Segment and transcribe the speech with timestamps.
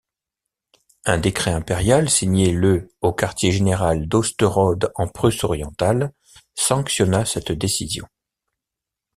[1.05, 6.11] Un décret impérial signé le au quartier général d'Osterode en Prusse-Orientale
[6.55, 8.07] sanctionna cette décision.